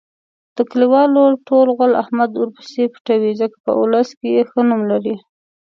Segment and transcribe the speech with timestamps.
[0.55, 3.31] د کلیوالو ټول غول احمد ورپسې پټوي.
[3.41, 5.15] ځکه په اولس کې ښه نوم لري.